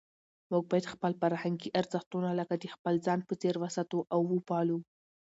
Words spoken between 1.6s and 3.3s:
ارزښتونه لکه د خپل ځان